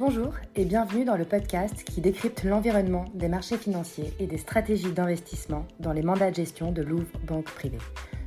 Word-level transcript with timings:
Bonjour 0.00 0.32
et 0.56 0.64
bienvenue 0.64 1.04
dans 1.04 1.18
le 1.18 1.26
podcast 1.26 1.84
qui 1.84 2.00
décrypte 2.00 2.42
l'environnement 2.44 3.04
des 3.12 3.28
marchés 3.28 3.58
financiers 3.58 4.14
et 4.18 4.26
des 4.26 4.38
stratégies 4.38 4.92
d'investissement 4.92 5.66
dans 5.78 5.92
les 5.92 6.00
mandats 6.00 6.30
de 6.30 6.36
gestion 6.36 6.72
de 6.72 6.80
Louvre 6.80 7.04
Banque 7.26 7.44
Privée. 7.44 7.76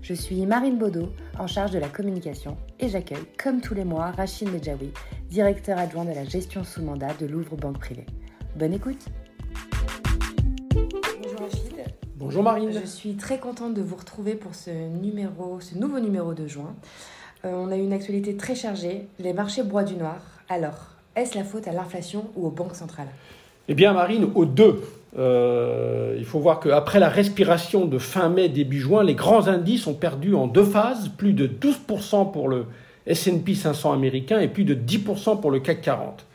Je 0.04 0.14
suis 0.14 0.46
Marine 0.46 0.78
Baudot, 0.78 1.10
en 1.40 1.48
charge 1.48 1.72
de 1.72 1.80
la 1.80 1.90
communication, 1.90 2.58
et 2.80 2.90
j'accueille, 2.90 3.26
comme 3.44 3.60
tous 3.60 3.74
les 3.74 3.86
mois, 3.86 4.12
Rachid 4.12 4.52
Medjaoui, 4.52 4.92
directeur 5.32 5.80
adjoint 5.80 6.06
de 6.06 6.12
la 6.12 6.26
gestion 6.26 6.64
sous 6.64 6.84
mandat 6.84 7.16
de 7.20 7.26
Louvre 7.26 7.56
Banque 7.56 7.80
Privée. 7.80 8.06
Bonne 8.56 8.74
écoute 8.74 9.08
Bonjour 11.24 11.40
Rachid. 11.40 11.74
Bonjour 12.18 12.44
Marine. 12.44 12.72
Je 12.72 12.86
suis 12.86 13.16
très 13.16 13.40
contente 13.40 13.74
de 13.74 13.82
vous 13.82 13.96
retrouver 13.96 14.36
pour 14.36 14.54
ce, 14.54 14.70
numéro, 14.70 15.60
ce 15.60 15.76
nouveau 15.76 16.00
numéro 16.00 16.36
de 16.36 16.46
juin. 16.46 16.76
Euh, 17.46 17.52
on 17.52 17.72
a 17.72 17.78
une 17.78 17.94
actualité 17.94 18.38
très 18.38 18.54
chargée, 18.54 19.08
les 19.18 19.34
marchés 19.34 19.64
broient 19.64 19.84
du 19.84 19.96
noir. 19.96 20.22
Alors, 20.50 20.93
est-ce 21.16 21.38
la 21.38 21.44
faute 21.44 21.68
à 21.68 21.72
l'inflation 21.72 22.26
ou 22.36 22.48
aux 22.48 22.52
banques 22.52 22.76
centrales? 22.76 23.08
Eh 23.68 23.76
bien, 23.76 23.94
Marine, 23.94 24.30
aux 24.36 24.46
deux. 24.46 24.82
Euh, 25.18 26.16
il 26.18 26.26
faut 26.26 26.40
voir 26.40 26.60
qu'après 26.60 27.00
la 27.00 27.10
respiration 27.10 27.86
de 27.86 27.98
fin 27.98 28.30
mai, 28.30 28.50
début 28.50 28.80
juin, 28.80 29.04
les 29.04 29.14
grands 29.14 29.48
indices 29.48 29.86
ont 29.88 29.94
perdu 29.94 30.34
en 30.34 30.48
deux 30.48 30.64
phases, 30.64 31.10
plus 31.10 31.34
de 31.34 31.48
12% 31.48 32.32
pour 32.32 32.50
le 32.50 32.66
SP 33.06 33.54
500 33.54 33.94
américain 33.94 34.40
et 34.40 34.48
plus 34.48 34.64
de 34.64 34.74
10% 34.74 35.40
pour 35.40 35.52
le 35.52 35.60
CAC 35.60 35.82
40. 35.82 36.26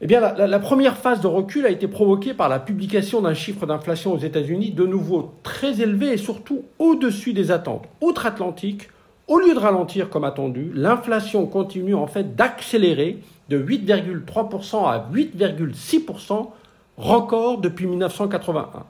Eh 0.00 0.06
bien, 0.06 0.20
la, 0.20 0.46
la, 0.46 0.58
première 0.58 0.98
phase 0.98 1.20
de 1.20 1.28
recul 1.28 1.64
a 1.64 1.70
été 1.70 1.86
provoquée 1.86 2.34
par 2.34 2.48
la 2.48 2.58
publication 2.58 3.22
d'un 3.22 3.32
chiffre 3.32 3.64
d'inflation 3.64 4.12
aux 4.12 4.18
États-Unis 4.18 4.72
de 4.72 4.84
nouveau 4.84 5.32
très 5.44 5.80
élevé 5.80 6.12
et 6.12 6.16
surtout 6.16 6.64
au-dessus 6.78 7.32
des 7.32 7.52
attentes. 7.52 7.86
Outre-Atlantique, 8.00 8.88
au 9.26 9.38
lieu 9.38 9.54
de 9.54 9.58
ralentir 9.58 10.10
comme 10.10 10.24
attendu, 10.24 10.70
l'inflation 10.74 11.46
continue 11.46 11.94
en 11.94 12.06
fait 12.06 12.34
d'accélérer 12.36 13.18
de 13.48 13.58
8,3% 13.58 14.86
à 14.86 15.08
8,6%, 15.12 16.48
record 16.96 17.58
depuis 17.58 17.86
1981. 17.86 18.84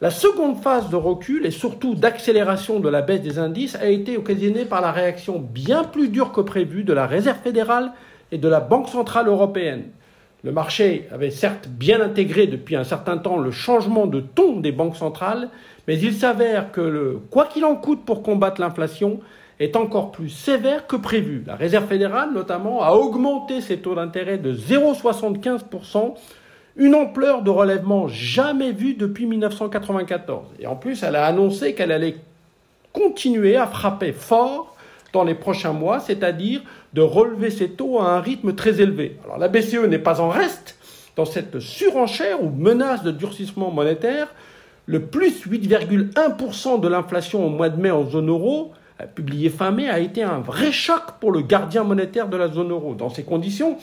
La 0.00 0.10
seconde 0.10 0.60
phase 0.60 0.90
de 0.90 0.96
recul 0.96 1.46
et 1.46 1.50
surtout 1.50 1.94
d'accélération 1.94 2.80
de 2.80 2.88
la 2.88 3.00
baisse 3.00 3.22
des 3.22 3.38
indices 3.38 3.76
a 3.76 3.86
été 3.86 4.18
occasionnée 4.18 4.66
par 4.66 4.82
la 4.82 4.92
réaction 4.92 5.38
bien 5.38 5.84
plus 5.84 6.08
dure 6.08 6.32
que 6.32 6.42
prévu 6.42 6.84
de 6.84 6.92
la 6.92 7.06
Réserve 7.06 7.38
fédérale 7.42 7.92
et 8.30 8.38
de 8.38 8.48
la 8.48 8.60
Banque 8.60 8.88
centrale 8.88 9.28
européenne. 9.28 9.84
Le 10.44 10.52
marché 10.52 11.08
avait 11.10 11.30
certes 11.30 11.68
bien 11.68 12.00
intégré 12.00 12.46
depuis 12.46 12.76
un 12.76 12.84
certain 12.84 13.16
temps 13.16 13.38
le 13.38 13.50
changement 13.50 14.06
de 14.06 14.20
ton 14.20 14.60
des 14.60 14.70
banques 14.70 14.96
centrales, 14.96 15.48
mais 15.88 15.98
il 15.98 16.12
s'avère 16.12 16.72
que 16.72 16.82
le 16.82 17.18
quoi 17.30 17.46
qu'il 17.46 17.64
en 17.64 17.74
coûte 17.74 18.04
pour 18.04 18.22
combattre 18.22 18.60
l'inflation 18.60 19.20
est 19.58 19.76
encore 19.76 20.12
plus 20.12 20.28
sévère 20.28 20.86
que 20.86 20.96
prévu. 20.96 21.42
La 21.46 21.56
Réserve 21.56 21.86
fédérale, 21.86 22.32
notamment, 22.34 22.82
a 22.82 22.92
augmenté 22.92 23.60
ses 23.60 23.78
taux 23.78 23.94
d'intérêt 23.94 24.38
de 24.38 24.54
0,75%, 24.54 26.14
une 26.76 26.94
ampleur 26.94 27.42
de 27.42 27.50
relèvement 27.50 28.06
jamais 28.06 28.72
vue 28.72 28.94
depuis 28.94 29.26
1994. 29.26 30.48
Et 30.60 30.66
en 30.66 30.76
plus, 30.76 31.02
elle 31.02 31.16
a 31.16 31.24
annoncé 31.24 31.74
qu'elle 31.74 31.92
allait 31.92 32.16
continuer 32.92 33.56
à 33.56 33.66
frapper 33.66 34.12
fort 34.12 34.76
dans 35.12 35.24
les 35.24 35.34
prochains 35.34 35.72
mois, 35.72 36.00
c'est-à-dire 36.00 36.60
de 36.92 37.00
relever 37.00 37.50
ses 37.50 37.70
taux 37.70 38.00
à 38.00 38.10
un 38.10 38.20
rythme 38.20 38.54
très 38.54 38.80
élevé. 38.80 39.16
Alors 39.24 39.38
la 39.38 39.48
BCE 39.48 39.86
n'est 39.88 39.98
pas 39.98 40.20
en 40.20 40.28
reste 40.28 40.76
dans 41.16 41.24
cette 41.24 41.60
surenchère 41.60 42.42
ou 42.42 42.50
menace 42.50 43.02
de 43.02 43.10
durcissement 43.10 43.70
monétaire. 43.70 44.28
Le 44.84 45.00
plus 45.00 45.46
8,1% 45.46 46.80
de 46.80 46.88
l'inflation 46.88 47.46
au 47.46 47.48
mois 47.48 47.70
de 47.70 47.80
mai 47.80 47.90
en 47.90 48.08
zone 48.08 48.28
euro 48.28 48.72
publié 49.04 49.50
fin 49.50 49.70
mai, 49.70 49.88
a 49.88 49.98
été 49.98 50.22
un 50.22 50.38
vrai 50.38 50.72
choc 50.72 51.02
pour 51.20 51.32
le 51.32 51.42
gardien 51.42 51.84
monétaire 51.84 52.28
de 52.28 52.36
la 52.36 52.48
zone 52.48 52.70
euro. 52.70 52.94
Dans 52.94 53.10
ces 53.10 53.24
conditions, 53.24 53.76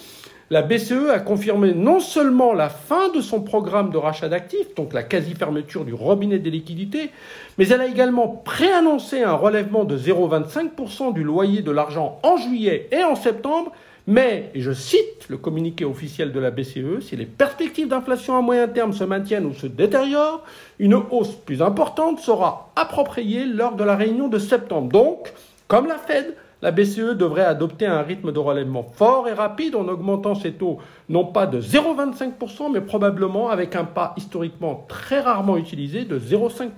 la 0.49 0.61
BCE 0.61 1.09
a 1.11 1.19
confirmé 1.19 1.73
non 1.73 1.99
seulement 1.99 2.53
la 2.53 2.69
fin 2.69 3.09
de 3.09 3.21
son 3.21 3.41
programme 3.41 3.91
de 3.91 3.97
rachat 3.97 4.29
d'actifs, 4.29 4.75
donc 4.75 4.93
la 4.93 5.03
quasi-fermeture 5.03 5.85
du 5.85 5.93
robinet 5.93 6.37
des 6.37 6.51
liquidités, 6.51 7.11
mais 7.57 7.67
elle 7.69 7.81
a 7.81 7.87
également 7.87 8.27
préannoncé 8.27 9.23
un 9.23 9.33
relèvement 9.33 9.83
de 9.83 9.97
0,25% 9.97 11.13
du 11.13 11.23
loyer 11.23 11.61
de 11.61 11.71
l'argent 11.71 12.19
en 12.23 12.37
juillet 12.37 12.87
et 12.91 13.03
en 13.03 13.15
septembre, 13.15 13.71
mais, 14.05 14.51
et 14.53 14.61
je 14.61 14.73
cite 14.73 15.29
le 15.29 15.37
communiqué 15.37 15.85
officiel 15.85 16.33
de 16.33 16.39
la 16.39 16.51
BCE, 16.51 16.99
si 17.01 17.15
les 17.15 17.25
perspectives 17.25 17.87
d'inflation 17.87 18.37
à 18.37 18.41
moyen 18.41 18.67
terme 18.67 18.91
se 18.91 19.03
maintiennent 19.05 19.45
ou 19.45 19.53
se 19.53 19.67
détériorent, 19.67 20.43
une 20.79 20.95
hausse 20.95 21.35
plus 21.35 21.61
importante 21.61 22.19
sera 22.19 22.71
appropriée 22.75 23.45
lors 23.45 23.75
de 23.75 23.83
la 23.83 23.95
réunion 23.95 24.27
de 24.27 24.39
septembre. 24.39 24.89
Donc, 24.89 25.31
comme 25.69 25.87
la 25.87 25.97
Fed, 25.97 26.35
la 26.61 26.71
BCE 26.71 27.15
devrait 27.15 27.45
adopter 27.45 27.85
un 27.85 28.01
rythme 28.01 28.31
de 28.31 28.39
relèvement 28.39 28.83
fort 28.83 29.27
et 29.27 29.33
rapide 29.33 29.75
en 29.75 29.87
augmentant 29.87 30.35
ses 30.35 30.53
taux 30.53 30.79
non 31.09 31.25
pas 31.25 31.45
de 31.45 31.61
0,25%, 31.61 32.71
mais 32.71 32.81
probablement 32.81 33.49
avec 33.49 33.75
un 33.75 33.85
pas 33.85 34.13
historiquement 34.17 34.85
très 34.87 35.19
rarement 35.21 35.57
utilisé 35.57 36.05
de 36.05 36.17
0,5%. 36.17 36.69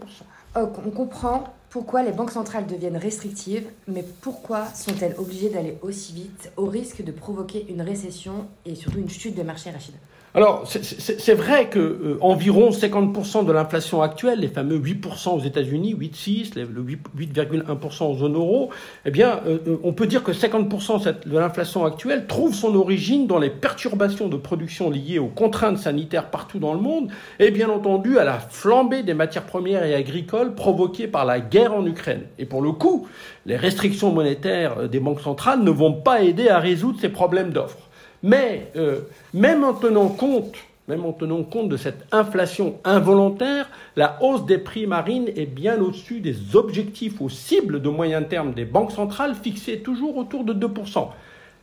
on 0.55 0.89
comprend 0.91 1.43
pourquoi 1.75 2.03
les 2.03 2.13
banques 2.13 2.31
centrales 2.31 2.67
deviennent 2.67 2.95
restrictives, 2.95 3.67
mais 3.85 4.05
pourquoi 4.21 4.65
sont-elles 4.67 5.13
obligées 5.17 5.49
d'aller 5.49 5.77
aussi 5.81 6.13
vite 6.13 6.49
au 6.55 6.67
risque 6.67 7.03
de 7.03 7.11
provoquer 7.11 7.65
une 7.67 7.81
récession 7.81 8.47
et 8.65 8.75
surtout 8.75 8.99
une 8.99 9.09
chute 9.09 9.35
des 9.35 9.43
marchés 9.43 9.71
rapides 9.71 9.95
alors, 10.35 10.65
c'est 10.67 11.33
vrai 11.33 11.69
que 11.69 11.79
euh, 11.79 12.17
environ 12.19 12.71
50% 12.71 13.45
de 13.45 13.53
l'inflation 13.53 14.01
actuelle, 14.01 14.41
les 14.41 14.49
fameux 14.49 14.77
8% 14.77 15.29
aux 15.29 15.39
États-Unis, 15.39 15.95
8,6, 15.95 16.59
le 16.59 16.83
8,1% 16.83 18.03
en 18.03 18.15
zone 18.15 18.35
euro, 18.35 18.69
eh 19.05 19.11
bien, 19.11 19.39
euh, 19.47 19.59
euh, 19.65 19.77
on 19.83 19.93
peut 19.93 20.07
dire 20.07 20.23
que 20.23 20.33
50% 20.33 21.25
de 21.25 21.37
l'inflation 21.37 21.85
actuelle 21.85 22.27
trouve 22.27 22.53
son 22.53 22.75
origine 22.75 23.27
dans 23.27 23.39
les 23.39 23.49
perturbations 23.49 24.27
de 24.27 24.35
production 24.35 24.89
liées 24.89 25.19
aux 25.19 25.29
contraintes 25.29 25.77
sanitaires 25.77 26.29
partout 26.29 26.59
dans 26.59 26.73
le 26.73 26.81
monde, 26.81 27.11
et 27.39 27.49
bien 27.49 27.69
entendu 27.69 28.19
à 28.19 28.25
la 28.25 28.37
flambée 28.37 29.03
des 29.03 29.13
matières 29.13 29.45
premières 29.45 29.85
et 29.85 29.95
agricoles 29.95 30.53
provoquée 30.53 31.07
par 31.07 31.23
la 31.23 31.39
guerre 31.39 31.73
en 31.73 31.85
Ukraine. 31.85 32.23
Et 32.39 32.45
pour 32.45 32.61
le 32.61 32.73
coup, 32.73 33.07
les 33.45 33.55
restrictions 33.55 34.11
monétaires 34.11 34.89
des 34.89 34.99
banques 34.99 35.21
centrales 35.21 35.63
ne 35.63 35.71
vont 35.71 35.93
pas 35.93 36.23
aider 36.23 36.49
à 36.49 36.59
résoudre 36.59 36.99
ces 36.99 37.07
problèmes 37.07 37.51
d'offres. 37.51 37.84
Mais 38.25 38.71
euh, 38.75 39.01
même 39.35 39.63
en 39.63 39.73
tenant 39.73 40.07
compte 40.09 41.69
de 41.69 41.77
cette 41.77 42.07
inflation 42.11 42.79
involontaire, 42.83 43.69
la 43.95 44.17
hausse 44.19 44.47
des 44.47 44.57
prix 44.57 44.87
marines 44.87 45.29
est 45.35 45.45
bien 45.45 45.79
au-dessus 45.79 46.21
des 46.21 46.55
objectifs 46.55 47.21
ou 47.21 47.29
cibles 47.29 47.83
de 47.83 47.89
moyen 47.89 48.23
terme 48.23 48.55
des 48.55 48.65
banques 48.65 48.93
centrales 48.93 49.35
fixés 49.35 49.81
toujours 49.81 50.17
autour 50.17 50.43
de 50.43 50.55
2%. 50.55 51.07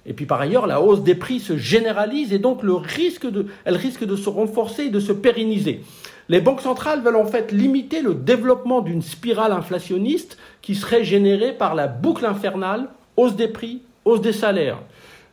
Et 0.06 0.12
puis 0.12 0.24
par 0.24 0.40
ailleurs, 0.40 0.68
la 0.68 0.80
hausse 0.80 1.02
des 1.02 1.16
prix 1.16 1.40
se 1.40 1.56
généralise 1.56 2.32
et 2.32 2.38
donc 2.38 2.62
le 2.62 2.74
risque 2.74 3.26
elle 3.64 3.76
risque 3.76 4.04
de 4.04 4.14
se 4.14 4.28
renforcer 4.28 4.84
et 4.84 4.90
de 4.90 5.00
se 5.00 5.12
pérenniser. 5.12 5.80
Les 6.28 6.40
banques 6.40 6.60
centrales 6.60 7.02
veulent 7.02 7.16
en 7.16 7.26
fait 7.26 7.50
limiter 7.50 8.02
le 8.02 8.14
développement 8.14 8.82
d'une 8.82 9.02
spirale 9.02 9.50
inflationniste 9.50 10.38
qui 10.60 10.76
serait 10.76 11.02
générée 11.02 11.54
par 11.54 11.74
la 11.74 11.88
boucle 11.88 12.24
infernale, 12.24 12.88
hausse 13.16 13.34
des 13.34 13.48
prix, 13.48 13.82
hausse 14.04 14.20
des 14.20 14.32
salaires. 14.32 14.78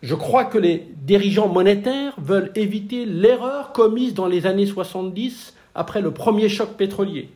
Je 0.01 0.15
crois 0.15 0.45
que 0.45 0.57
les 0.57 0.87
dirigeants 1.01 1.49
monétaires 1.49 2.13
veulent 2.17 2.51
éviter 2.55 3.05
l'erreur 3.05 3.73
commise 3.73 4.13
dans 4.13 4.27
les 4.27 4.47
années 4.47 4.65
70 4.65 5.55
après 5.75 6.01
le 6.01 6.11
premier 6.11 6.47
choc 6.47 6.69
pétrolier. 6.77 7.29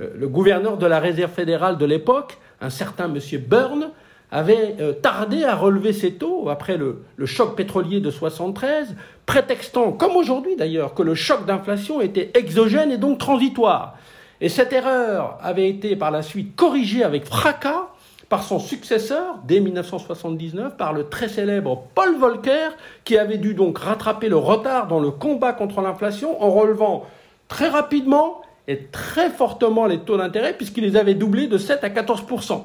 Euh, 0.00 0.10
le 0.16 0.28
gouverneur 0.28 0.78
de 0.78 0.86
la 0.86 1.00
Réserve 1.00 1.32
fédérale 1.32 1.78
de 1.78 1.84
l'époque, 1.84 2.38
un 2.60 2.70
certain 2.70 3.12
M. 3.12 3.18
Byrne, 3.48 3.90
avait 4.30 4.76
euh, 4.80 4.92
tardé 4.92 5.44
à 5.44 5.56
relever 5.56 5.92
ses 5.92 6.14
taux 6.14 6.48
après 6.48 6.76
le, 6.76 7.02
le 7.16 7.26
choc 7.26 7.56
pétrolier 7.56 8.00
de 8.00 8.10
73, 8.10 8.94
prétextant, 9.24 9.92
comme 9.92 10.14
aujourd'hui 10.14 10.54
d'ailleurs, 10.56 10.94
que 10.94 11.02
le 11.02 11.14
choc 11.16 11.44
d'inflation 11.44 12.00
était 12.00 12.30
exogène 12.34 12.92
et 12.92 12.98
donc 12.98 13.18
transitoire. 13.18 13.96
Et 14.40 14.48
cette 14.48 14.72
erreur 14.72 15.38
avait 15.42 15.68
été 15.68 15.96
par 15.96 16.10
la 16.12 16.22
suite 16.22 16.54
corrigée 16.54 17.02
avec 17.02 17.24
fracas 17.24 17.88
par 18.28 18.42
son 18.42 18.58
successeur 18.58 19.38
dès 19.44 19.60
1979, 19.60 20.76
par 20.76 20.92
le 20.92 21.08
très 21.08 21.28
célèbre 21.28 21.84
Paul 21.94 22.16
Volcker, 22.16 22.70
qui 23.04 23.16
avait 23.18 23.38
dû 23.38 23.54
donc 23.54 23.78
rattraper 23.78 24.28
le 24.28 24.36
retard 24.36 24.88
dans 24.88 25.00
le 25.00 25.10
combat 25.10 25.52
contre 25.52 25.80
l'inflation 25.80 26.42
en 26.42 26.50
relevant 26.50 27.06
très 27.48 27.68
rapidement 27.68 28.40
et 28.68 28.86
très 28.90 29.30
fortement 29.30 29.86
les 29.86 29.98
taux 29.98 30.16
d'intérêt, 30.16 30.54
puisqu'il 30.54 30.84
les 30.84 30.96
avait 30.96 31.14
doublés 31.14 31.46
de 31.46 31.58
7 31.58 31.84
à 31.84 31.88
14% 31.88 32.62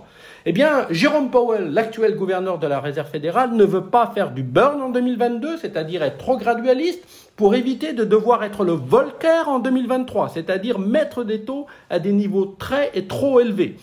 eh 0.48 0.54
bien, 0.54 0.88
Jérôme 0.90 1.30
Powell, 1.30 1.72
l'actuel 1.72 2.16
gouverneur 2.16 2.58
de 2.58 2.66
la 2.66 2.80
Réserve 2.80 3.10
fédérale, 3.10 3.52
ne 3.54 3.64
veut 3.64 3.86
pas 3.86 4.12
faire 4.16 4.32
du 4.32 4.42
burn 4.42 4.82
en 4.82 4.90
2022, 4.90 5.58
c'est-à-dire 5.58 6.02
être 6.02 6.18
trop 6.18 6.38
gradualiste, 6.38 7.04
pour 7.36 7.54
éviter 7.54 7.94
de 7.94 8.04
devoir 8.04 8.44
être 8.44 8.64
le 8.64 8.72
Volcker 8.72 9.48
en 9.48 9.60
2023, 9.60 10.30
c'est-à-dire 10.30 10.80
mettre 10.80 11.24
des 11.24 11.42
taux 11.42 11.68
à 11.92 12.00
des 12.00 12.12
niveaux 12.12 12.56
très 12.58 12.90
et 12.96 13.06
trop 13.06 13.40
élevés. 13.40 13.78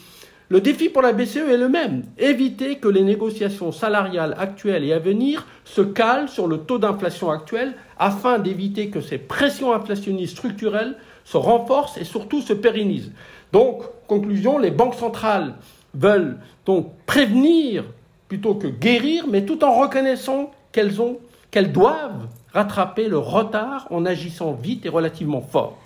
Le 0.50 0.62
défi 0.62 0.88
pour 0.88 1.02
la 1.02 1.12
BCE 1.12 1.36
est 1.50 1.58
le 1.58 1.68
même, 1.68 2.04
éviter 2.16 2.76
que 2.76 2.88
les 2.88 3.02
négociations 3.02 3.70
salariales 3.70 4.34
actuelles 4.38 4.84
et 4.84 4.94
à 4.94 4.98
venir 4.98 5.46
se 5.66 5.82
calent 5.82 6.30
sur 6.30 6.46
le 6.46 6.56
taux 6.56 6.78
d'inflation 6.78 7.30
actuel 7.30 7.74
afin 7.98 8.38
d'éviter 8.38 8.88
que 8.88 9.02
ces 9.02 9.18
pressions 9.18 9.74
inflationnistes 9.74 10.32
structurelles 10.32 10.96
se 11.26 11.36
renforcent 11.36 11.98
et 11.98 12.04
surtout 12.04 12.40
se 12.40 12.54
pérennisent. 12.54 13.12
Donc, 13.52 13.82
conclusion, 14.06 14.58
les 14.58 14.70
banques 14.70 14.94
centrales 14.94 15.54
veulent 15.92 16.38
donc 16.64 16.92
prévenir 17.04 17.84
plutôt 18.28 18.54
que 18.54 18.68
guérir, 18.68 19.26
mais 19.28 19.44
tout 19.44 19.62
en 19.64 19.78
reconnaissant 19.78 20.50
qu'elles 20.72 21.02
ont 21.02 21.18
qu'elles 21.50 21.72
doivent 21.72 22.26
rattraper 22.52 23.08
le 23.08 23.18
retard 23.18 23.86
en 23.90 24.04
agissant 24.04 24.52
vite 24.52 24.86
et 24.86 24.90
relativement 24.90 25.40
fort. 25.40 25.78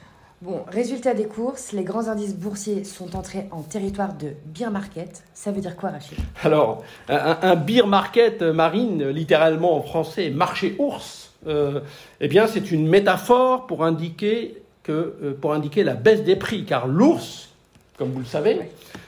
Bon, 0.42 0.64
résultat 0.66 1.14
des 1.14 1.26
courses, 1.26 1.70
les 1.70 1.84
grands 1.84 2.08
indices 2.08 2.34
boursiers 2.34 2.82
sont 2.82 3.14
entrés 3.14 3.46
en 3.52 3.62
territoire 3.62 4.12
de 4.12 4.32
beer 4.44 4.72
market. 4.72 5.22
Ça 5.34 5.52
veut 5.52 5.60
dire 5.60 5.76
quoi, 5.76 5.90
Rachid? 5.90 6.18
Alors, 6.42 6.82
un, 7.08 7.54
beer 7.54 7.86
market 7.86 8.42
euh, 8.42 8.52
marine, 8.52 9.06
littéralement 9.10 9.76
en 9.76 9.82
français, 9.82 10.30
marché 10.30 10.74
ours, 10.80 11.30
euh, 11.46 11.78
eh 12.20 12.26
bien, 12.26 12.48
c'est 12.48 12.72
une 12.72 12.88
métaphore 12.88 13.68
pour 13.68 13.84
indiquer, 13.84 14.60
que, 14.82 15.14
euh, 15.22 15.38
pour 15.40 15.54
indiquer 15.54 15.84
la 15.84 15.94
baisse 15.94 16.24
des 16.24 16.34
prix, 16.34 16.64
car 16.64 16.88
l'ours, 16.88 17.50
comme 17.96 18.10
vous 18.10 18.18
le 18.18 18.24
savez, 18.24 18.62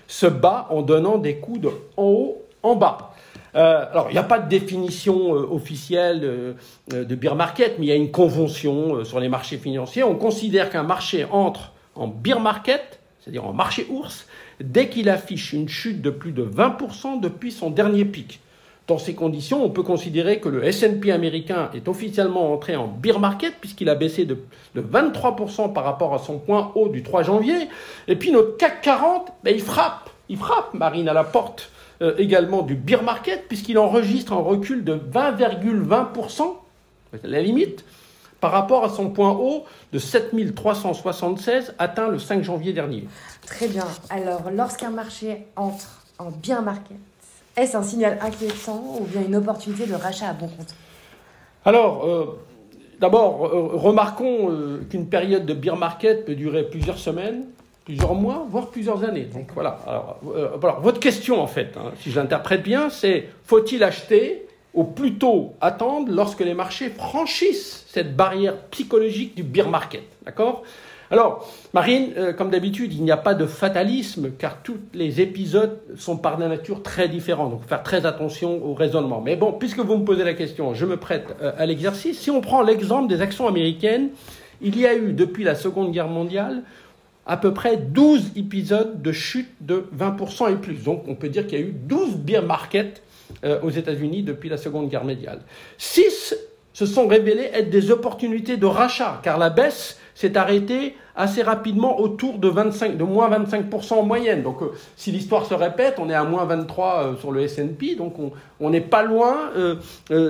se 0.07 0.27
bat 0.27 0.69
en 0.71 0.83
donnant 0.83 1.19
des 1.19 1.39
coups 1.39 1.63
de 1.63 1.71
en 1.97 2.05
haut 2.05 2.43
en 2.63 2.77
bas. 2.77 3.13
Euh, 3.57 3.85
alors, 3.91 4.09
il 4.11 4.13
n'y 4.13 4.19
a 4.19 4.25
pas 4.25 4.39
de 4.39 4.49
définition 4.49 5.35
euh, 5.35 5.47
officielle 5.51 6.21
euh, 6.25 7.05
de 7.05 7.15
beer 7.15 7.37
market, 7.37 7.77
mais 7.79 7.87
il 7.87 7.89
y 7.89 7.93
a 7.93 7.97
une 7.97 8.11
convention 8.11 9.05
sur 9.05 9.21
les 9.21 9.29
marchés 9.29 9.59
financiers. 9.59 10.03
On 10.03 10.17
considère 10.17 10.71
qu'un 10.71 10.83
marché 10.83 11.25
entre 11.31 11.73
en 11.95 12.09
beer 12.09 12.41
market, 12.41 13.01
c'est-à-dire 13.21 13.47
en 13.47 13.53
marché 13.53 13.87
ours, 13.91 14.27
dès 14.61 14.89
qu'il 14.89 15.09
affiche 15.09 15.53
une 15.53 15.69
chute 15.69 16.03
de 16.03 16.11
plus 16.11 16.33
de 16.33 16.45
20% 16.45 17.21
depuis 17.21 17.53
son 17.53 17.71
dernier 17.71 18.05
pic. 18.05 18.41
Dans 18.87 18.99
ces 18.99 19.15
conditions, 19.15 19.65
on 19.65 19.71
peut 19.71 19.83
considérer 19.83 20.41
que 20.41 20.49
le 20.51 20.63
S&P 20.63 21.11
américain 21.11 21.71
est 21.73 21.89
officiellement 21.89 22.53
entré 22.53 22.77
en 22.77 22.87
beer 22.87 23.19
market 23.19 23.55
puisqu'il 23.59 23.89
a 23.89 23.95
baissé 23.95 24.27
de, 24.27 24.37
23% 24.77 25.73
par 25.73 25.85
rapport 25.85 26.13
à 26.13 26.19
son 26.19 26.39
point 26.39 26.71
haut 26.75 26.89
du 26.89 27.03
3 27.03 27.23
janvier. 27.23 27.69
Et 28.09 28.17
puis 28.17 28.31
notre 28.31 28.59
CAC 28.59 28.83
40, 28.83 29.33
ben, 29.43 29.55
il 29.55 29.63
frappe, 29.63 30.11
il 30.29 30.37
frappe 30.37 30.75
Marine 30.75 31.09
à 31.09 31.15
la 31.15 31.25
porte 31.25 31.71
euh, 32.03 32.15
également 32.19 32.63
du 32.63 32.75
beer 32.75 33.03
market, 33.03 33.47
puisqu'il 33.47 33.79
enregistre 33.79 34.33
un 34.33 34.41
recul 34.41 34.85
de 34.85 34.95
20,20%, 34.95 36.43
la 37.23 37.41
limite, 37.41 37.85
par 38.41 38.51
rapport 38.51 38.85
à 38.85 38.89
son 38.89 39.11
point 39.11 39.31
haut 39.31 39.65
de 39.93 39.99
7376 39.99 41.75
atteint 41.79 42.09
le 42.09 42.19
5 42.19 42.43
janvier 42.43 42.73
dernier. 42.73 43.07
Très 43.47 43.69
bien. 43.69 43.87
Alors, 44.11 44.51
lorsqu'un 44.53 44.91
marché 44.91 45.47
entre 45.57 46.03
en 46.19 46.31
beer 46.31 46.61
market, 46.63 46.97
est-ce 47.57 47.77
un 47.77 47.83
signal 47.83 48.19
inquiétant 48.21 48.99
ou 49.01 49.05
bien 49.05 49.23
une 49.23 49.37
opportunité 49.37 49.87
de 49.87 49.95
rachat 49.95 50.29
à 50.29 50.33
bon 50.33 50.49
compte? 50.49 50.75
Alors, 51.65 52.05
euh, 52.05 52.41
d'abord, 53.01 53.47
euh, 53.47 53.69
remarquons 53.73 54.81
qu'une 54.91 55.09
période 55.09 55.47
de 55.47 55.55
beer 55.55 55.77
market 55.77 56.27
peut 56.27 56.35
durer 56.35 56.65
plusieurs 56.65 56.99
semaines, 56.99 57.45
plusieurs 57.85 58.15
mois, 58.15 58.47
voire 58.49 58.69
plusieurs 58.69 59.05
années. 59.05 59.25
Donc 59.33 59.49
voilà. 59.55 59.79
Euh, 60.27 60.49
alors, 60.63 60.81
votre 60.81 61.01
question, 61.01 61.41
en 61.41 61.47
fait, 61.47 61.77
hein, 61.77 61.93
si 62.01 62.11
je 62.11 62.19
l'interprète 62.19 62.63
bien, 62.63 62.91
c'est 62.91 63.29
faut-il 63.45 63.83
acheter 63.85 64.47
ou 64.73 64.85
plutôt 64.85 65.53
attendre 65.61 66.11
lorsque 66.11 66.41
les 66.41 66.55
marchés 66.55 66.91
franchissent 66.91 67.85
cette 67.89 68.17
barrière 68.17 68.57
psychologique 68.71 69.35
du 69.35 69.43
beer 69.43 69.69
market? 69.69 70.03
D'accord? 70.25 70.63
Alors, 71.11 71.47
Marine, 71.75 72.13
euh, 72.17 72.33
comme 72.33 72.51
d'habitude, 72.51 72.95
il 72.95 73.05
n'y 73.05 73.11
a 73.11 73.19
pas 73.19 73.35
de 73.35 73.47
fatalisme, 73.47 74.33
car 74.37 74.63
tous 74.63 74.79
les 74.95 75.21
épisodes 75.21 75.79
sont 75.97 76.17
par 76.17 76.39
nature 76.39 76.83
très 76.83 77.09
différents. 77.09 77.49
Donc, 77.51 77.69
faire 77.69 77.83
très 77.83 78.07
attention 78.07 78.65
au 78.65 78.75
raisonnement. 78.75 79.21
Mais 79.21 79.37
bon, 79.37 79.53
puisque 79.53 79.81
vous 79.81 79.97
me 79.99 80.05
posez 80.05 80.25
la 80.25 80.35
question, 80.35 80.73
je 80.75 80.87
me 80.87 80.97
prête 80.97 81.37
euh, 81.43 81.53
à 81.59 81.67
l'exercice. 81.67 82.19
Si 82.19 82.31
on 82.31 82.41
prend 82.41 82.63
l'exemple 82.63 83.09
des 83.09 83.21
actions 83.21 83.47
américaines, 83.47 84.09
il 84.63 84.79
y 84.79 84.87
a 84.87 84.95
eu, 84.95 85.13
depuis 85.13 85.45
la 85.45 85.55
Seconde 85.55 85.93
Guerre 85.93 86.09
mondiale, 86.09 86.63
à 87.27 87.37
peu 87.37 87.55
près 87.55 87.77
12 87.77 88.33
épisodes 88.37 89.01
de 89.01 89.13
chute 89.13 89.51
de 89.61 89.87
20% 89.97 90.53
et 90.53 90.57
plus. 90.57 90.85
Donc 90.85 91.05
on 91.09 91.15
peut 91.15 91.29
dire 91.29 91.47
qu'il 91.47 91.59
y 91.59 91.63
a 91.63 91.65
eu 91.65 91.73
12 91.73 92.17
beer 92.17 92.43
markets 92.43 93.03
euh, 93.45 93.61
aux 93.63 93.71
États-Unis 93.71 94.23
depuis 94.23 94.49
la 94.49 94.57
Seconde 94.57 94.89
Guerre 94.91 95.05
mondiale. 95.05 95.41
6 95.79 96.37
se 96.73 96.87
sont 96.87 97.07
révélés 97.07 97.51
être 97.53 97.71
des 97.71 97.91
opportunités 97.91 98.57
de 98.57 98.67
rachat, 98.67 99.21
car 99.23 99.39
la 99.39 99.49
baisse 99.49 99.99
s'est 100.15 100.37
arrêtée 100.37 100.97
assez 101.17 101.43
rapidement 101.43 102.01
autour 102.01 102.39
de, 102.39 102.49
25, 102.49 102.97
de 102.97 103.05
moins 103.05 103.31
25% 103.31 103.95
en 103.95 104.03
moyenne. 104.03 104.43
Donc 104.43 104.63
euh, 104.63 104.73
si 104.97 105.13
l'histoire 105.13 105.47
se 105.47 105.55
répète, 105.55 105.97
on 105.99 106.11
est 106.11 106.15
à 106.15 106.25
moins 106.25 106.45
23 106.45 107.03
euh, 107.03 107.17
sur 107.17 107.31
le 107.31 107.43
S&P, 107.43 107.95
donc 107.95 108.15
on 108.61 108.71
n'est 108.71 108.81
pas 108.81 109.03
loin 109.03 109.51
euh, 109.57 109.77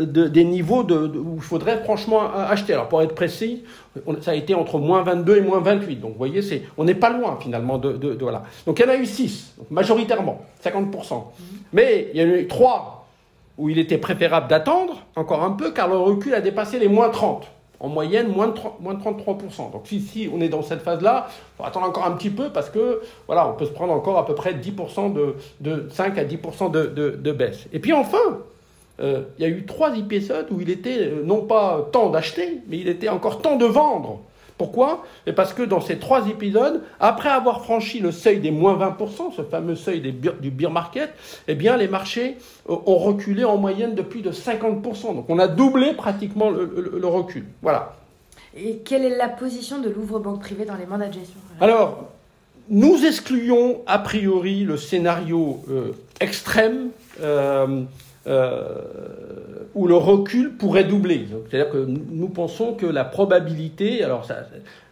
des 0.06 0.44
niveaux 0.44 0.82
de, 0.82 0.94
où 0.96 1.36
il 1.36 1.42
faudrait 1.42 1.82
franchement 1.82 2.34
acheter. 2.34 2.74
Alors 2.74 2.88
pour 2.88 3.02
être 3.02 3.14
précis, 3.14 3.64
ça 4.20 4.32
a 4.32 4.34
été 4.34 4.54
entre 4.54 4.78
moins 4.78 5.02
22 5.02 5.36
et 5.36 5.40
moins 5.40 5.60
28. 5.60 5.96
Donc 5.96 6.12
vous 6.12 6.18
voyez, 6.18 6.42
c'est, 6.42 6.62
on 6.76 6.84
n'est 6.84 6.94
pas 6.94 7.10
loin 7.10 7.38
finalement 7.40 7.78
de, 7.78 7.92
de, 7.92 8.16
voilà. 8.20 8.42
Donc 8.66 8.78
il 8.78 8.86
y 8.86 8.88
en 8.88 8.92
a 8.92 8.96
eu 8.96 9.06
6, 9.06 9.54
majoritairement, 9.70 10.42
50%. 10.64 11.24
Mais 11.72 12.10
il 12.12 12.20
y 12.20 12.24
en 12.24 12.28
a 12.28 12.36
eu 12.36 12.46
3 12.46 13.06
où 13.56 13.70
il 13.70 13.78
était 13.78 13.98
préférable 13.98 14.48
d'attendre 14.48 15.06
encore 15.16 15.44
un 15.44 15.52
peu, 15.52 15.70
car 15.70 15.88
le 15.88 15.96
recul 15.96 16.34
a 16.34 16.40
dépassé 16.40 16.78
les 16.78 16.88
moins 16.88 17.08
30 17.08 17.46
en 17.84 17.88
moyenne 17.88 18.28
moins 18.28 18.48
de, 18.48 18.54
moins 18.80 18.94
de 18.94 19.02
33%. 19.02 19.72
Donc 19.72 19.82
si, 19.86 20.28
on 20.32 20.40
est 20.40 20.48
dans 20.48 20.62
cette 20.62 20.80
phase-là, 20.80 21.26
il 21.28 21.56
faut 21.58 21.64
attendre 21.64 21.86
encore 21.86 22.06
un 22.06 22.12
petit 22.12 22.30
peu 22.30 22.48
parce 22.48 22.70
que 22.70 23.02
voilà, 23.26 23.46
on 23.46 23.52
peut 23.52 23.66
se 23.66 23.72
prendre 23.72 23.92
encore 23.92 24.16
à 24.16 24.24
peu 24.24 24.34
près 24.34 24.54
10% 24.54 25.12
de, 25.12 25.34
de 25.60 25.88
5 25.90 26.16
à 26.16 26.24
10% 26.24 26.70
de, 26.70 26.86
de, 26.86 27.32
baisse. 27.32 27.66
Et 27.74 27.80
puis 27.80 27.92
enfin, 27.92 28.38
euh, 29.00 29.24
il 29.38 29.42
y 29.42 29.44
a 29.44 29.50
eu 29.50 29.66
trois 29.66 29.98
épisodes 29.98 30.46
où 30.50 30.62
il 30.62 30.70
était 30.70 30.98
euh, 30.98 31.22
non 31.24 31.42
pas 31.42 31.86
temps 31.92 32.08
d'acheter, 32.08 32.62
mais 32.68 32.78
il 32.78 32.88
était 32.88 33.10
encore 33.10 33.42
temps 33.42 33.56
de 33.56 33.66
vendre. 33.66 34.20
Pourquoi? 34.56 35.04
Parce 35.34 35.52
que 35.52 35.62
dans 35.62 35.80
ces 35.80 35.98
trois 35.98 36.28
épisodes, 36.28 36.82
après 37.00 37.28
avoir 37.28 37.62
franchi 37.64 37.98
le 37.98 38.12
seuil 38.12 38.38
des 38.38 38.52
moins 38.52 38.76
20%, 38.76 39.34
ce 39.36 39.42
fameux 39.42 39.74
seuil 39.74 40.00
des 40.00 40.12
du 40.12 40.50
beer 40.50 40.70
market, 40.70 41.10
eh 41.48 41.56
bien 41.56 41.76
les 41.76 41.88
marchés 41.88 42.36
euh, 42.68 42.76
ont 42.86 42.98
reculé 42.98 43.44
en 43.44 43.56
moyenne 43.56 43.94
de 43.94 44.02
plus 44.02 44.22
de 44.22 44.30
50%. 44.30 45.14
Donc 45.14 45.26
on 45.28 45.38
a 45.40 45.48
doublé 45.48 45.92
pratiquement 45.94 46.50
le, 46.50 47.00
recul. 47.04 47.44
Voilà. 47.62 47.96
Et 48.56 48.76
quelle 48.84 49.04
est 49.04 49.16
la 49.16 49.28
position 49.28 49.80
de 49.80 49.88
Louvre-Banque 49.88 50.40
Privée 50.40 50.64
dans 50.64 50.76
les 50.76 50.86
mandats 50.86 51.08
de 51.08 51.14
gestion? 51.14 51.40
Alors, 51.60 52.12
nous 52.68 53.04
excluons 53.04 53.80
a 53.86 53.98
priori 53.98 54.62
le 54.62 54.76
scénario 54.76 55.62
euh, 55.68 55.92
extrême. 56.20 56.90
Euh, 57.20 57.82
où 58.26 59.86
le 59.86 59.96
recul 59.96 60.56
pourrait 60.56 60.84
doubler. 60.84 61.26
C'est-à-dire 61.48 61.70
que 61.70 61.84
nous 61.86 62.28
pensons 62.28 62.74
que 62.74 62.86
la 62.86 63.04
probabilité, 63.04 64.02
alors 64.02 64.24
ça, 64.24 64.36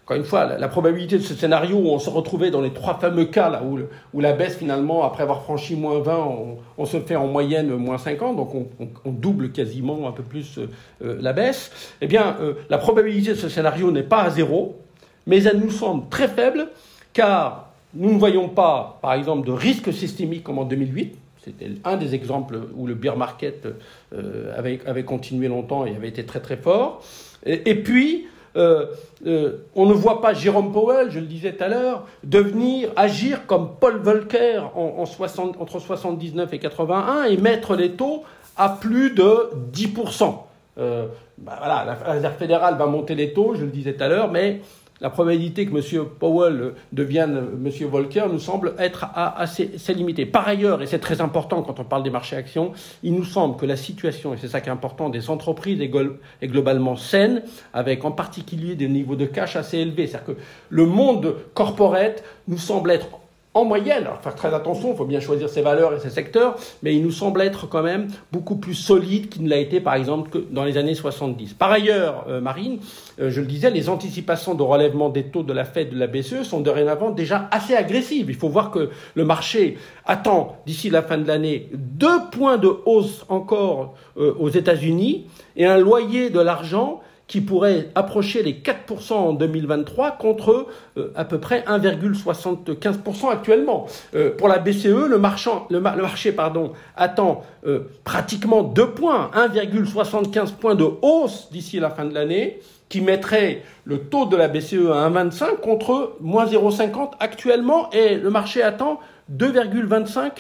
encore 0.05 0.17
une 0.17 0.25
fois, 0.25 0.59
la, 0.59 0.69
probabilité 0.69 1.17
de 1.17 1.23
ce 1.23 1.35
scénario 1.35 1.77
où 1.77 1.87
on 1.87 2.01
se 2.01 2.11
retrouvait 2.11 2.51
dans 2.51 2.61
les 2.61 2.73
trois 2.73 2.99
fameux 2.99 3.27
cas 3.27 3.49
là 3.49 3.63
où, 3.63 3.79
où 4.13 4.21
la 4.21 4.33
baisse 4.33 4.57
finalement, 4.57 5.05
après 5.05 5.23
avoir 5.23 5.43
franchi 5.43 5.77
moins 5.77 6.01
20, 6.01 6.29
on, 6.77 6.85
se 6.87 6.99
fait 6.99 7.15
en 7.15 7.29
moyenne 7.29 7.69
moins 7.77 7.99
50, 7.99 8.37
donc 8.37 8.53
on, 8.55 9.11
double 9.13 9.53
quasiment 9.53 10.09
un 10.09 10.13
peu 10.13 10.25
plus 10.25 10.59
euh, 10.59 11.19
la 11.21 11.33
baisse, 11.33 11.95
eh 12.01 12.09
bien 12.09 12.37
euh, 12.41 12.55
la 12.69 12.79
probabilité 12.79 13.31
de 13.31 13.37
ce 13.37 13.49
scénario 13.49 13.93
n'est 13.93 14.03
pas 14.03 14.23
à 14.23 14.31
zéro, 14.31 14.81
mais 15.29 15.45
elle 15.45 15.61
nous 15.61 15.71
semble 15.71 16.09
très 16.09 16.27
faible 16.27 16.67
car 17.13 17.73
nous 17.95 18.13
ne 18.13 18.19
voyons 18.19 18.49
pas, 18.49 18.99
par 19.03 19.13
exemple, 19.13 19.47
de 19.47 19.53
risque 19.53 19.93
systémique 19.93 20.43
comme 20.43 20.59
en 20.59 20.65
2008, 20.65 21.17
c'était 21.45 21.71
un 21.85 21.97
des 21.97 22.15
exemples 22.15 22.59
où 22.77 22.87
le 22.87 22.95
beer 22.95 23.17
market 23.17 23.67
euh, 24.15 24.55
avait, 24.57 25.03
continué 25.03 25.49
longtemps 25.49 25.85
et 25.85 25.95
avait 25.95 26.09
été 26.09 26.25
très 26.25 26.41
très 26.41 26.57
fort. 26.57 27.03
Et, 27.45 27.75
puis, 27.75 28.29
euh, 28.57 28.87
euh, 29.27 29.65
on 29.75 29.87
ne 29.87 29.93
voit 29.93 30.21
pas 30.21 30.35
Jérôme 30.35 30.73
Powell, 30.73 31.11
je 31.11 31.19
le 31.19 31.27
disais 31.27 31.55
tout 31.55 31.65
à 31.65 31.69
l'heure, 31.69 32.07
devenir, 32.23 32.91
agir 32.95 33.47
comme 33.47 33.71
Paul 33.81 33.97
Volcker 33.97 34.61
en, 34.77 35.05
60, 35.05 35.61
entre 35.61 35.81
79 35.81 36.53
et 36.53 36.59
81 36.61 37.25
et 37.25 37.37
mettre 37.37 37.75
les 37.75 37.93
taux 37.93 38.23
à 38.57 38.69
plus 38.69 39.11
de 39.11 39.51
10%. 39.73 40.37
Bah 40.77 41.57
voilà, 41.59 41.85
la 41.85 42.13
Réserve 42.13 42.37
fédérale 42.37 42.77
va 42.77 42.87
monter 42.87 43.17
les 43.17 43.33
taux, 43.33 43.55
je 43.57 43.65
le 43.65 43.71
disais 43.71 43.95
tout 43.95 44.05
à 44.05 44.09
l'heure, 44.09 44.31
mais 44.31 44.61
la 45.03 45.11
probabilité 45.11 45.67
que 45.67 45.77
M. 45.77 46.07
Powell 46.19 46.75
devienne 46.93 47.37
M. 47.37 47.71
Volcker 47.89 48.25
nous 48.31 48.39
semble 48.39 48.75
être 48.79 49.07
assez, 49.15 49.69
limitée. 49.93 50.27
Par 50.27 50.47
ailleurs, 50.47 50.81
et 50.81 50.87
c'est 50.87 51.01
très 51.01 51.21
important 51.21 51.63
quand 51.63 51.81
on 51.81 51.85
parle 51.85 52.05
des 52.05 52.11
marchés 52.11 52.37
actions, 52.37 52.73
il 53.03 53.15
nous 53.15 53.25
semble 53.25 53.57
que 53.57 53.67
la 53.67 53.77
situation, 53.77 54.33
et 54.33 54.37
c'est 54.37 54.49
ça 54.49 54.61
qui 54.61 54.69
est 54.69 54.73
important, 54.73 55.11
des 55.11 55.29
entreprises 55.29 55.81
est 55.81 56.47
globalement 56.47 56.95
saine, 56.95 57.43
avec 57.75 58.05
en 58.05 58.13
particulier 58.13 58.77
des 58.77 58.89
niveaux 58.89 59.17
de 59.17 59.27
cash 59.27 59.57
assez 59.57 59.79
élevés. 59.79 60.07
C'est-à-dire 60.07 60.37
que 60.37 60.41
le 60.71 60.87
monde 60.87 61.35
corporate 61.53 62.23
nous 62.47 62.59
semble 62.59 62.93
être 62.93 63.09
en 63.55 63.67
moyenne, 63.67 64.05
alors 64.05 64.21
faire 64.21 64.35
très 64.35 64.55
attention, 64.55 64.93
il 64.93 64.97
faut 64.97 65.05
bien 65.05 65.21
choisir 65.21 65.49
ses 65.49 65.61
valeurs 65.61 65.93
et 65.95 66.01
ses 66.01 66.09
secteurs, 66.09 66.57
mais 66.83 66.95
il 66.95 67.03
nous 67.03 67.11
semble 67.11 67.43
être 67.43 67.69
quand 67.69 67.83
même 67.83 68.09
beaucoup 68.33 68.57
plus 68.57 68.75
solide 68.75 69.29
qu'il 69.29 69.45
ne 69.45 69.51
l'a 69.51 69.59
été 69.59 69.81
par 69.81 69.95
exemple 69.95 70.43
dans 70.51 70.65
les 70.65 70.79
années 70.79 70.95
70. 70.95 71.55
Par 71.55 71.71
ailleurs, 71.71 72.25
euh, 72.29 72.41
Marine, 72.41 72.79
euh, 73.21 73.31
je 73.31 73.41
le 73.43 73.47
disais, 73.47 73.71
les 73.71 73.91
anticipations 73.91 74.55
de 74.55 74.63
relèvement 74.63 75.11
des 75.11 75.25
taux 75.25 75.43
de 75.43 75.53
la 75.53 75.65
Fed 75.65 75.91
de 75.91 75.99
la 75.99 76.07
BCE 76.07 76.45
sont 76.45 76.61
dorénavant 76.61 77.11
déjà 77.11 77.49
assez 77.51 77.75
agressives. 77.75 78.31
Il 78.31 78.37
faut 78.37 78.49
voir 78.49 78.71
que 78.71 78.91
le 79.15 79.25
marché 79.25 79.77
attend 80.07 80.57
d'ici 80.65 80.89
la 80.89 81.03
fin 81.03 81.19
de 81.19 81.27
l'année 81.27 81.69
deux 81.75 82.31
points 82.31 82.57
de 82.57 82.75
hausse 82.87 83.27
encore 83.29 83.95
euh, 84.17 84.35
aux 84.39 84.49
États-Unis 84.49 85.27
et 85.57 85.67
un 85.67 85.77
loyer 85.77 86.31
de 86.31 86.41
l'argent 86.41 87.03
qui 87.33 87.41
pourrait 87.41 87.89
approcher 87.95 88.43
les 88.43 88.53
4% 88.53 89.15
en 89.15 89.33
2023 89.33 90.19
contre 90.19 90.67
euh, 90.99 91.13
à 91.17 91.25
peu 91.25 91.39
près 91.39 91.61
1,75% 91.67 93.31
actuellement. 93.31 93.87
Euh, 94.15 94.37
pour 94.37 94.49
la 94.49 94.59
BCE, 94.59 95.09
le, 95.09 95.17
marchand, 95.17 95.67
le, 95.71 95.81
marché 95.81 96.33
pardon, 96.33 96.75
attend 96.95 97.43
euh, 97.67 97.89
pratiquement 98.05 98.63
2 98.63 98.91
points, 98.91 99.31
1,75 99.35 100.53
points 100.57 100.75
de 100.75 100.87
hausse 101.01 101.49
d'ici 101.51 101.81
la 101.81 101.89
fin 101.89 102.05
de 102.05 102.13
l'année, 102.13 102.61
qui 102.91 103.01
mettrait 103.01 103.63
le 103.87 104.01
taux 104.01 104.27
de 104.27 104.37
la 104.37 104.49
BCE 104.49 104.91
à 104.93 105.09
1,25 105.09 105.61
contre 105.63 106.17
moins 106.21 106.45
0,50 106.45 107.13
actuellement, 107.19 107.89
et 107.93 108.17
le 108.17 108.29
marché 108.29 108.63
attend 108.63 109.01
2,25 109.35 110.33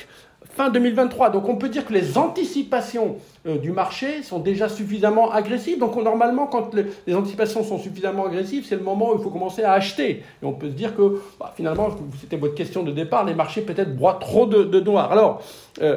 fin 0.54 0.70
2023. 0.70 1.30
Donc 1.30 1.48
on 1.48 1.56
peut 1.56 1.68
dire 1.68 1.84
que 1.84 1.92
les 1.92 2.18
anticipations 2.18 3.16
euh, 3.46 3.58
du 3.58 3.72
marché 3.72 4.22
sont 4.22 4.38
déjà 4.38 4.68
suffisamment 4.68 5.32
agressives. 5.32 5.78
Donc 5.78 5.96
normalement, 5.96 6.46
quand 6.46 6.74
les, 6.74 7.14
anticipations 7.14 7.64
sont 7.64 7.78
suffisamment 7.78 8.26
agressives, 8.26 8.64
c'est 8.66 8.76
le 8.76 8.82
moment 8.82 9.12
où 9.12 9.18
il 9.18 9.22
faut 9.22 9.30
commencer 9.30 9.62
à 9.62 9.72
acheter. 9.72 10.22
Et 10.42 10.44
on 10.44 10.52
peut 10.52 10.68
se 10.68 10.74
dire 10.74 10.94
que 10.94 11.20
bah, 11.38 11.52
finalement, 11.56 11.90
c'était 12.20 12.36
votre 12.36 12.54
question 12.54 12.82
de 12.82 12.92
départ, 12.92 13.24
les 13.24 13.34
marchés 13.34 13.62
peut-être 13.62 13.96
broient 13.96 14.18
trop 14.20 14.46
de, 14.46 14.80
noir. 14.80 15.12
Alors, 15.12 15.42
euh, 15.80 15.96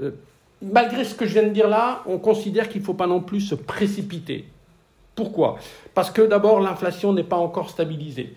euh, 0.00 0.10
malgré 0.62 1.04
ce 1.04 1.14
que 1.14 1.26
je 1.26 1.34
viens 1.34 1.44
de 1.44 1.52
dire 1.52 1.68
là, 1.68 2.02
on 2.06 2.18
considère 2.18 2.68
qu'il 2.68 2.80
ne 2.80 2.86
faut 2.86 2.94
pas 2.94 3.06
non 3.06 3.20
plus 3.20 3.40
se 3.40 3.54
précipiter. 3.54 4.46
Pourquoi? 5.14 5.56
Parce 5.94 6.10
que 6.10 6.22
d'abord, 6.22 6.60
l'inflation 6.60 7.12
n'est 7.14 7.24
pas 7.24 7.36
encore 7.36 7.70
stabilisée. 7.70 8.34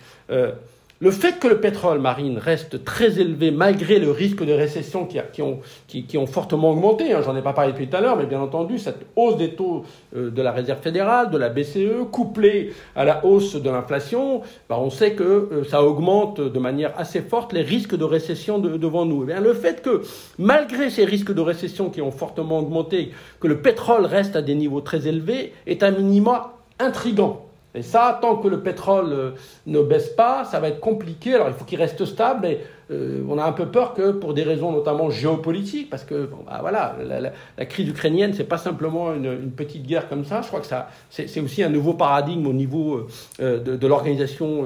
Le 1.01 1.12
fait 1.12 1.39
que 1.39 1.48
le 1.48 1.62
pétrole 1.62 2.00
marine 2.00 2.38
reste 2.38 2.84
très 2.84 3.22
élevé 3.22 3.51
malgré 3.51 4.00
le 4.00 4.12
risque 4.12 4.44
de 4.44 4.51
récession 4.51 5.06
qui, 5.06 5.41
ont, 5.41 5.60
qui, 5.88 6.18
ont, 6.18 6.27
fortement 6.27 6.72
augmenté, 6.72 7.13
hein, 7.13 7.22
j'en 7.24 7.38
ai 7.38 7.41
pas 7.41 7.53
parlé 7.53 7.72
depuis 7.72 7.88
tout 7.88 7.96
à 7.96 8.01
l'heure, 8.01 8.18
mais 8.18 8.25
bien 8.25 8.41
entendu, 8.41 8.77
cette 8.77 9.06
hausse 9.15 9.38
des 9.38 9.51
taux 9.56 9.86
euh, 10.13 10.29
de 10.29 10.41
la 10.41 10.51
Réserve 10.51 10.82
fédérale, 10.82 11.32
de 11.32 11.38
la 11.38 11.48
BCE, 11.48 12.12
couplée 12.12 12.74
à 12.98 13.06
la 13.06 13.25
hausse 13.25 13.56
de 13.56 13.70
l'inflation, 13.70 14.41
bah, 14.68 14.77
on 14.77 14.89
sait 14.89 15.13
que 15.13 15.24
euh, 15.24 15.63
ça 15.63 15.84
augmente 15.84 16.41
de 16.41 16.60
manière 16.60 16.91
assez 16.98 17.22
forte 17.22 17.53
les 17.53 17.62
risques 17.62 17.96
de 17.96 18.03
récession 18.03 18.60
devant 18.60 19.06
nous. 19.06 19.25
Eh 19.29 19.39
le 19.39 19.53
fait 19.53 19.82
que, 19.82 20.01
malgré 20.38 20.89
ces 20.89 21.06
risques 21.06 21.34
de 21.34 21.41
récession 21.41 21.89
qui 21.89 22.01
ont 22.01 22.12
fortement 22.12 22.60
augmenté, 22.60 23.12
que 23.39 23.48
le 23.48 23.62
pétrole 23.62 24.06
reste 24.06 24.36
à 24.36 24.41
des 24.41 24.53
niveaux 24.53 24.82
très 24.82 25.08
élevés, 25.08 25.53
est 25.65 25.82
un 25.82 25.91
minima 25.91 26.56
intrigant. 26.77 27.49
Et 27.75 27.83
ça, 27.83 28.17
tant 28.19 28.38
que 28.38 28.47
le 28.47 28.61
pétrole 28.61 29.13
euh, 29.13 29.31
ne 29.67 29.81
baisse 29.81 30.09
pas, 30.09 30.43
ça 30.43 30.59
va 30.59 30.69
être 30.69 30.79
compliqué. 30.79 31.35
Alors 31.35 31.49
il 31.49 31.53
faut 31.53 31.65
qu'il 31.65 31.77
reste 31.77 32.03
stable. 32.03 32.47
Et 32.47 32.59
euh, 32.89 33.21
on 33.29 33.38
a 33.38 33.43
un 33.43 33.51
peu 33.51 33.67
peur 33.67 33.93
que, 33.93 34.11
pour 34.11 34.33
des 34.33 34.41
raisons 34.41 34.71
notamment 34.71 35.11
géopolitiques, 35.11 35.88
parce 35.88 36.03
que 36.03 36.27
bah, 36.47 36.57
voilà, 36.61 36.95
la, 37.57 37.65
crise 37.65 37.88
ukrainienne, 37.88 38.33
c'est 38.33 38.43
pas 38.43 38.57
simplement 38.57 39.13
une, 39.13 39.51
petite 39.51 39.85
guerre 39.85 40.09
comme 40.09 40.25
ça. 40.25 40.41
Je 40.41 40.47
crois 40.47 40.61
que 40.61 40.65
ça, 40.65 40.89
c'est 41.11 41.39
aussi 41.41 41.61
un 41.61 41.69
nouveau 41.69 41.93
paradigme 41.93 42.47
au 42.47 42.53
niveau 42.53 43.05
euh, 43.39 43.59
de, 43.59 43.88
l'organisation 43.88 44.65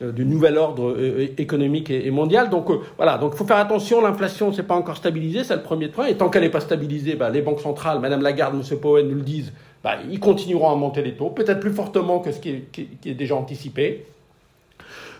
du 0.00 0.24
nouvel 0.24 0.56
ordre 0.56 0.96
économique 1.36 1.90
et, 1.90 2.10
mondial. 2.12 2.50
Donc 2.50 2.68
voilà, 2.96 3.18
donc 3.18 3.32
il 3.34 3.36
faut 3.36 3.46
faire 3.46 3.56
attention. 3.56 4.00
L'inflation, 4.00 4.52
c'est 4.52 4.62
pas 4.62 4.76
encore 4.76 4.96
stabilisé, 4.96 5.42
c'est 5.42 5.56
le 5.56 5.62
premier 5.62 5.88
point. 5.88 6.06
Et 6.06 6.16
tant 6.16 6.28
qu'elle 6.28 6.42
n'est 6.42 6.50
pas 6.50 6.60
stabilisée, 6.60 7.16
bah, 7.16 7.30
les 7.30 7.42
banques 7.42 7.60
centrales, 7.60 7.98
Madame 7.98 8.22
Lagarde, 8.22 8.54
M. 8.54 8.78
Powell 8.78 9.08
nous 9.08 9.16
le 9.16 9.22
disent 9.22 9.52
bah, 9.84 9.98
ils 10.10 10.18
continueront 10.18 10.70
à 10.70 10.74
monter 10.76 11.02
les 11.02 11.12
taux, 11.12 11.28
peut-être 11.28 11.60
plus 11.60 11.72
fortement 11.72 12.18
que 12.18 12.32
ce 12.32 12.40
qui 12.40 12.64
est, 13.04 13.14
déjà 13.14 13.36
anticipé. 13.36 14.06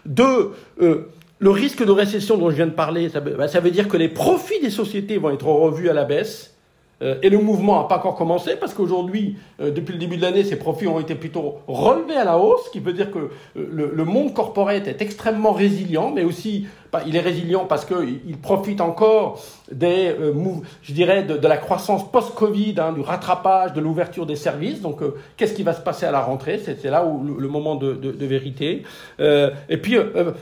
Deux, 0.06 0.52
euh, 0.80 1.10
le 1.38 1.50
risque 1.50 1.84
de 1.84 1.90
récession 1.90 2.38
dont 2.38 2.48
je 2.48 2.56
viens 2.56 2.66
de 2.66 2.72
parler, 2.72 3.10
bah, 3.36 3.46
ça, 3.46 3.60
veut 3.60 3.70
dire 3.70 3.88
que 3.88 3.98
les 3.98 4.08
profits 4.08 4.60
des 4.62 4.70
sociétés 4.70 5.18
vont 5.18 5.28
être 5.30 5.46
revus 5.46 5.90
à 5.90 5.92
la 5.92 6.04
baisse. 6.04 6.56
Euh, 7.02 7.16
et 7.22 7.28
le 7.28 7.38
mouvement 7.38 7.82
n'a 7.82 7.88
pas 7.88 7.96
encore 7.98 8.14
commencé 8.14 8.56
parce 8.56 8.72
qu'aujourd'hui, 8.72 9.36
euh, 9.60 9.70
depuis 9.70 9.92
le 9.92 9.98
début 9.98 10.16
de 10.16 10.22
l'année, 10.22 10.44
ces 10.44 10.56
profits 10.56 10.86
ont 10.86 11.00
été 11.00 11.14
plutôt 11.14 11.56
relevés 11.66 12.16
à 12.16 12.24
la 12.24 12.38
hausse, 12.38 12.66
ce 12.66 12.70
qui 12.70 12.80
veut 12.80 12.92
dire 12.94 13.10
que 13.10 13.30
le, 13.56 14.04
monde 14.04 14.32
corporate 14.32 14.86
est 14.86 15.02
extrêmement 15.02 15.52
résilient, 15.52 16.10
mais 16.10 16.24
aussi 16.24 16.66
il 17.06 17.16
est 17.16 17.20
résilient 17.20 17.64
parce 17.64 17.84
qu'il 17.84 18.38
profite 18.40 18.80
encore 18.80 19.42
des, 19.70 20.14
euh, 20.20 20.32
je 20.82 20.92
dirais, 20.92 21.22
de, 21.22 21.46
la 21.46 21.56
croissance 21.56 22.10
post-Covid, 22.10 22.74
hein, 22.78 22.92
du 22.92 23.00
rattrapage, 23.00 23.72
de 23.72 23.80
l'ouverture 23.80 24.26
des 24.26 24.36
services. 24.36 24.80
Donc, 24.80 25.02
euh, 25.02 25.14
qu'est-ce 25.36 25.54
qui 25.54 25.62
va 25.62 25.72
se 25.72 25.80
passer 25.80 26.06
à 26.06 26.10
la 26.10 26.20
rentrée? 26.20 26.60
C'est 26.64 26.90
là 26.90 27.04
où 27.04 27.24
le, 27.24 27.48
moment 27.48 27.74
de, 27.76 28.26
vérité. 28.26 28.82
Euh, 29.20 29.50
et 29.68 29.76
puis, 29.76 29.96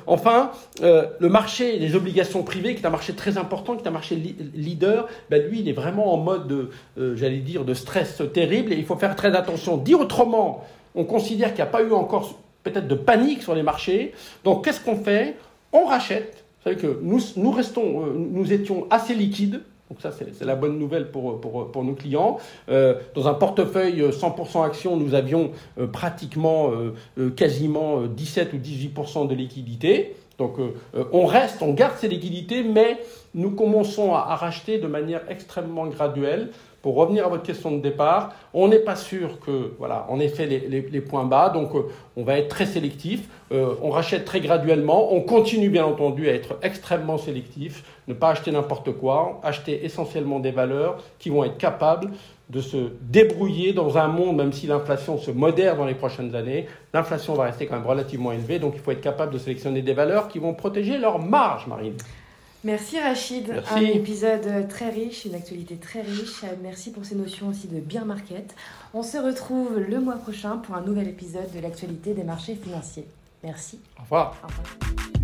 enfin, 0.06 0.50
le 0.80 1.28
marché 1.28 1.78
des 1.78 1.94
obligations 1.94 2.42
privées, 2.42 2.74
qui 2.74 2.82
est 2.82 2.86
un 2.86 2.90
marché 2.90 3.14
très 3.14 3.38
important, 3.38 3.76
qui 3.76 3.84
est 3.84 3.88
un 3.88 3.92
marché 3.92 4.16
leader, 4.54 5.08
ben, 5.30 5.42
lui, 5.48 5.60
il 5.60 5.68
est 5.68 5.72
vraiment 5.72 6.12
en 6.12 6.16
mode, 6.16 6.70
j'allais 6.96 7.38
dire, 7.38 7.64
de 7.64 7.74
stress 7.74 8.22
terrible. 8.32 8.72
Et 8.72 8.76
il 8.76 8.84
faut 8.84 8.96
faire 8.96 9.16
très 9.16 9.34
attention. 9.34 9.76
Dit 9.76 9.94
autrement, 9.94 10.64
on 10.94 11.04
considère 11.04 11.48
qu'il 11.48 11.64
n'y 11.64 11.68
a 11.68 11.72
pas 11.72 11.82
eu 11.82 11.92
encore 11.92 12.38
peut-être 12.62 12.88
de 12.88 12.94
panique 12.94 13.42
sur 13.42 13.54
les 13.54 13.62
marchés. 13.62 14.12
Donc, 14.44 14.64
qu'est-ce 14.64 14.80
qu'on 14.80 14.96
fait? 14.96 15.36
On 15.72 15.86
rachète 15.86 16.41
vous 16.64 16.70
savez 16.70 16.80
que 16.80 17.00
nous, 17.02 17.50
restons, 17.50 18.06
euh, 18.06 18.12
nous 18.16 18.52
étions 18.52 18.86
assez 18.88 19.14
liquides, 19.14 19.62
donc 19.90 20.00
ça 20.00 20.12
c'est 20.12 20.44
la 20.44 20.54
bonne 20.54 20.78
nouvelle 20.78 21.10
pour, 21.10 21.84
nos 21.84 21.94
clients. 21.94 22.38
Euh, 22.68 22.94
dans 23.16 23.26
un 23.26 23.34
portefeuille 23.34 24.00
100% 24.00 24.64
actions, 24.64 24.96
nous 24.96 25.14
avions 25.14 25.50
euh, 25.78 25.88
pratiquement 25.88 26.70
quasiment 27.36 28.02
17 28.02 28.52
ou 28.52 28.56
18% 28.58 29.26
de 29.28 29.34
liquidité. 29.34 30.14
Donc 30.38 30.54
on 31.12 31.26
reste, 31.26 31.62
on 31.62 31.72
garde 31.72 31.96
ces 31.98 32.08
liquidités, 32.08 32.62
mais 32.62 32.98
nous 33.34 33.50
commençons 33.50 34.14
à 34.14 34.34
racheter 34.34 34.78
de 34.78 34.86
manière 34.86 35.22
extrêmement 35.28 35.86
graduelle 35.86 36.50
pour 36.82 36.96
revenir 36.96 37.24
à 37.24 37.28
votre 37.28 37.44
question 37.44 37.70
de 37.70 37.80
départ, 37.80 38.34
on 38.52 38.68
n'est 38.68 38.80
pas 38.80 38.96
sûr 38.96 39.38
que, 39.40 39.72
voilà, 39.78 40.04
en 40.10 40.18
effet, 40.18 40.46
les, 40.46 41.00
points 41.00 41.24
bas, 41.24 41.48
donc 41.48 41.74
euh, 41.74 41.84
on 42.16 42.24
va 42.24 42.38
être 42.38 42.48
très 42.48 42.66
sélectif, 42.66 43.28
euh, 43.52 43.74
on 43.82 43.90
rachète 43.90 44.24
très 44.24 44.40
graduellement, 44.40 45.14
on 45.14 45.20
continue 45.20 45.70
bien 45.70 45.84
entendu 45.84 46.28
à 46.28 46.32
être 46.32 46.58
extrêmement 46.62 47.18
sélectif, 47.18 47.84
ne 48.08 48.14
pas 48.14 48.30
acheter 48.30 48.50
n'importe 48.50 48.92
quoi, 48.92 49.40
acheter 49.44 49.84
essentiellement 49.84 50.40
des 50.40 50.50
valeurs 50.50 50.98
qui 51.20 51.30
vont 51.30 51.44
être 51.44 51.56
capables 51.56 52.10
de 52.50 52.60
se 52.60 52.90
débrouiller 53.00 53.72
dans 53.72 53.96
un 53.96 54.08
monde, 54.08 54.36
même 54.36 54.52
si 54.52 54.66
l'inflation 54.66 55.18
se 55.18 55.30
modère 55.30 55.76
dans 55.76 55.86
les 55.86 55.94
prochaines 55.94 56.34
années, 56.34 56.66
l'inflation 56.92 57.34
va 57.34 57.44
rester 57.44 57.66
quand 57.66 57.76
même 57.76 57.86
relativement 57.86 58.32
élevée, 58.32 58.58
donc 58.58 58.74
il 58.74 58.80
faut 58.80 58.90
être 58.90 59.00
capable 59.00 59.32
de 59.32 59.38
sélectionner 59.38 59.82
des 59.82 59.94
valeurs 59.94 60.28
qui 60.28 60.38
vont 60.38 60.52
protéger 60.52 60.98
leur 60.98 61.18
marge, 61.20 61.66
Marine. 61.68 61.94
Merci 62.64 63.00
Rachid, 63.00 63.52
un 63.72 63.80
épisode 63.80 64.68
très 64.68 64.88
riche, 64.90 65.24
une 65.24 65.34
actualité 65.34 65.76
très 65.76 66.02
riche. 66.02 66.44
Merci 66.62 66.92
pour 66.92 67.04
ces 67.04 67.16
notions 67.16 67.48
aussi 67.48 67.66
de 67.66 67.80
bien 67.80 68.04
market. 68.04 68.54
On 68.94 69.02
se 69.02 69.18
retrouve 69.18 69.80
le 69.80 70.00
mois 70.00 70.16
prochain 70.16 70.58
pour 70.58 70.76
un 70.76 70.82
nouvel 70.82 71.08
épisode 71.08 71.50
de 71.52 71.60
l'actualité 71.60 72.14
des 72.14 72.24
marchés 72.24 72.54
financiers. 72.54 73.06
Merci. 73.42 73.80
Au 73.98 74.02
revoir. 74.02 74.36
Au 74.44 74.46
revoir. 74.46 75.21